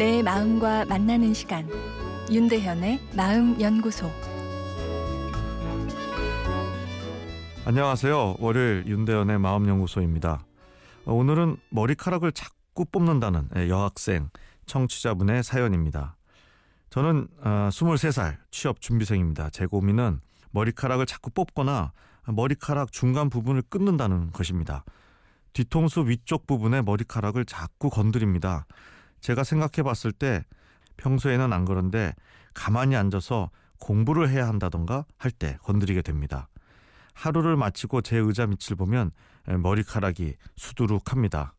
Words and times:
내 0.00 0.22
마음과 0.22 0.86
만나는 0.86 1.34
시간 1.34 1.68
윤대현의 2.32 3.10
마음 3.14 3.60
연구소 3.60 4.10
안녕하세요. 7.66 8.36
월요일 8.38 8.84
윤대현의 8.86 9.38
마음 9.38 9.68
연구소입니다. 9.68 10.42
어, 11.04 11.12
오늘은 11.12 11.58
머리카락을 11.68 12.32
자꾸 12.32 12.86
뽑는다는 12.86 13.50
예, 13.56 13.68
여학생 13.68 14.30
청취자분의 14.64 15.42
사연입니다. 15.42 16.16
저는 16.88 17.28
23살 17.42 18.32
어, 18.32 18.38
취업 18.50 18.80
준비생입니다. 18.80 19.50
제 19.50 19.66
고민은 19.66 20.22
머리카락을 20.52 21.04
자꾸 21.04 21.28
뽑거나 21.28 21.92
머리카락 22.26 22.90
중간 22.90 23.28
부분을 23.28 23.60
끊는다는 23.68 24.32
것입니다. 24.32 24.82
뒤통수 25.52 26.08
위쪽 26.08 26.46
부분의 26.46 26.84
머리카락을 26.84 27.44
자꾸 27.44 27.90
건드립니다. 27.90 28.64
제가 29.20 29.44
생각해 29.44 29.82
봤을 29.82 30.12
때 30.12 30.44
평소에는 30.96 31.52
안 31.52 31.64
그런데 31.64 32.14
가만히 32.54 32.96
앉아서 32.96 33.50
공부를 33.78 34.28
해야 34.28 34.46
한다던가 34.48 35.04
할 35.16 35.30
때 35.30 35.56
건드리게 35.62 36.02
됩니다. 36.02 36.48
하루를 37.14 37.56
마치고 37.56 38.02
제 38.02 38.16
의자 38.16 38.46
밑을 38.46 38.76
보면 38.76 39.10
머리카락이 39.46 40.34
수두룩합니다. 40.56 41.54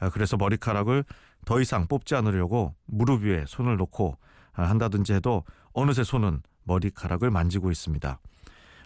아, 0.00 0.10
그래서 0.10 0.36
머리카락을 0.36 1.04
더 1.44 1.60
이상 1.60 1.86
뽑지 1.86 2.14
않으려고 2.14 2.74
무릎 2.86 3.22
위에 3.22 3.44
손을 3.46 3.76
놓고 3.76 4.16
아, 4.54 4.62
한다든지 4.64 5.12
해도 5.14 5.44
어느새 5.72 6.04
손은 6.04 6.42
머리카락을 6.64 7.30
만지고 7.30 7.70
있습니다. 7.70 8.20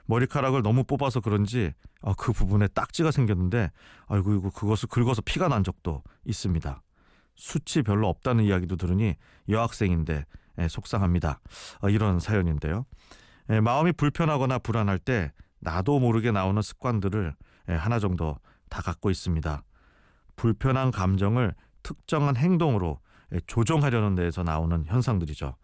머리카락을 0.06 0.62
너무 0.62 0.84
뽑아서 0.84 1.20
그런지 1.20 1.72
어, 2.00 2.14
그 2.14 2.32
부분에 2.32 2.68
딱지가 2.68 3.10
생겼는데 3.10 3.70
아이고 4.06 4.34
이거 4.34 4.50
그것을 4.50 4.88
긁어서 4.88 5.22
피가 5.22 5.48
난 5.48 5.64
적도 5.64 6.02
있습니다. 6.24 6.82
수치 7.36 7.82
별로 7.82 8.08
없다는 8.08 8.44
이야기도 8.44 8.76
들으니 8.76 9.14
여학생인데 9.48 10.24
에, 10.58 10.68
속상합니다. 10.68 11.40
어, 11.82 11.88
이런 11.90 12.18
사연인데요. 12.18 12.86
에, 13.50 13.60
마음이 13.60 13.92
불편하거나 13.92 14.58
불안할 14.58 14.98
때 14.98 15.32
나도 15.60 15.98
모르게 16.00 16.32
나오는 16.32 16.60
습관들을 16.60 17.34
에, 17.68 17.74
하나 17.74 17.98
정도 17.98 18.38
다 18.68 18.82
갖고 18.82 19.10
있습니다. 19.10 19.62
불편한 20.36 20.90
감정을 20.90 21.54
특정한 21.82 22.36
행동으로 22.36 23.00
조정하려는 23.46 24.14
데에서 24.14 24.42
나오는 24.42 24.84
현상들이죠. 24.86 25.56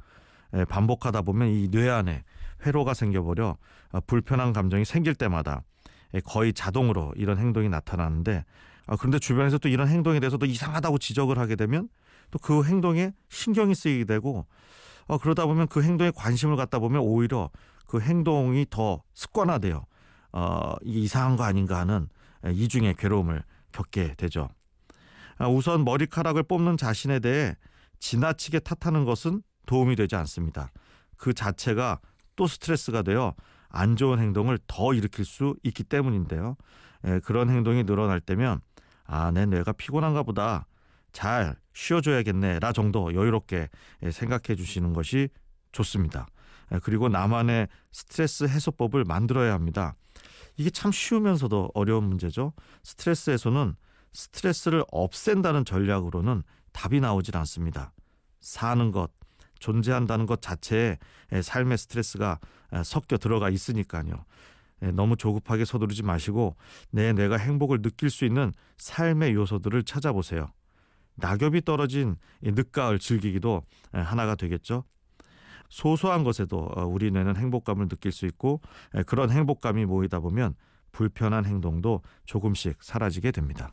반복하다 0.68 1.22
보면 1.22 1.48
이 1.48 1.68
뇌 1.70 1.88
안에 1.88 2.24
회로가 2.66 2.94
생겨버려 2.94 3.56
어, 3.92 4.00
불편한 4.06 4.52
감정이 4.52 4.84
생길 4.84 5.14
때마다 5.14 5.62
거의 6.20 6.52
자동으로 6.52 7.12
이런 7.16 7.38
행동이 7.38 7.68
나타나는데 7.68 8.44
어, 8.86 8.96
그런데 8.96 9.18
주변에서 9.18 9.58
또 9.58 9.68
이런 9.68 9.88
행동에 9.88 10.20
대해서 10.20 10.36
도 10.36 10.46
이상하다고 10.46 10.98
지적을 10.98 11.38
하게 11.38 11.56
되면 11.56 11.88
또 12.30 12.38
그 12.40 12.64
행동에 12.64 13.12
신경이 13.28 13.74
쓰이게 13.74 14.04
되고 14.04 14.46
어, 15.06 15.18
그러다 15.18 15.46
보면 15.46 15.68
그 15.68 15.82
행동에 15.82 16.10
관심을 16.14 16.56
갖다 16.56 16.78
보면 16.78 17.00
오히려 17.02 17.50
그 17.86 18.00
행동이 18.00 18.66
더 18.70 19.02
습관화돼요. 19.14 19.84
어, 20.32 20.74
이게 20.82 21.00
이상한 21.00 21.36
거 21.36 21.44
아닌가 21.44 21.78
하는 21.78 22.08
이중의 22.44 22.94
괴로움을 22.94 23.44
겪게 23.72 24.14
되죠. 24.14 24.48
아, 25.38 25.48
우선 25.48 25.84
머리카락을 25.84 26.44
뽑는 26.44 26.76
자신에 26.76 27.20
대해 27.20 27.54
지나치게 27.98 28.60
탓하는 28.60 29.04
것은 29.04 29.42
도움이 29.66 29.96
되지 29.96 30.16
않습니다. 30.16 30.70
그 31.16 31.34
자체가 31.34 32.00
또 32.34 32.46
스트레스가 32.46 33.02
되어 33.02 33.34
안 33.72 33.96
좋은 33.96 34.20
행동을 34.20 34.58
더 34.66 34.94
일으킬 34.94 35.24
수 35.24 35.56
있기 35.64 35.82
때문인데요. 35.82 36.56
에, 37.04 37.18
그런 37.20 37.50
행동이 37.50 37.84
늘어날 37.84 38.20
때면 38.20 38.60
아, 39.04 39.30
내 39.30 39.46
뇌가 39.46 39.72
피곤한가 39.72 40.22
보다. 40.22 40.66
잘 41.12 41.56
쉬어줘야겠네. 41.74 42.60
라 42.60 42.72
정도 42.72 43.12
여유롭게 43.14 43.68
생각해 44.10 44.56
주시는 44.56 44.92
것이 44.92 45.28
좋습니다. 45.72 46.26
그리고 46.82 47.08
나만의 47.08 47.68
스트레스 47.92 48.44
해소법을 48.44 49.04
만들어야 49.04 49.52
합니다. 49.52 49.94
이게 50.56 50.70
참 50.70 50.92
쉬우면서도 50.92 51.70
어려운 51.74 52.04
문제죠. 52.04 52.52
스트레스 52.82 53.30
해소는 53.30 53.74
스트레스를 54.12 54.84
없앤다는 54.90 55.64
전략으로는 55.64 56.42
답이 56.72 57.00
나오질 57.00 57.36
않습니다. 57.38 57.92
사는 58.40 58.90
것, 58.90 59.10
존재한다는 59.62 60.26
것 60.26 60.42
자체에 60.42 60.98
삶의 61.40 61.78
스트레스가 61.78 62.40
섞여 62.84 63.16
들어가 63.16 63.48
있으니까요. 63.48 64.24
너무 64.92 65.16
조급하게 65.16 65.64
서두르지 65.64 66.02
마시고 66.02 66.56
내 66.90 67.12
뇌가 67.12 67.36
행복을 67.36 67.80
느낄 67.80 68.10
수 68.10 68.24
있는 68.24 68.52
삶의 68.78 69.34
요소들을 69.34 69.84
찾아보세요. 69.84 70.48
낙엽이 71.14 71.62
떨어진 71.62 72.16
늦가을 72.42 72.98
즐기기도 72.98 73.62
하나가 73.92 74.34
되겠죠. 74.34 74.82
소소한 75.68 76.24
것에도 76.24 76.68
어, 76.76 76.84
우리 76.84 77.10
뇌는 77.10 77.36
행복감을 77.36 77.88
느낄 77.88 78.12
수 78.12 78.26
있고 78.26 78.60
그런 79.06 79.30
행복감이 79.30 79.86
모이다 79.86 80.20
보면 80.20 80.54
불편한 80.90 81.46
행동도 81.46 82.02
조금씩 82.26 82.82
사라지게 82.82 83.30
됩니다. 83.30 83.72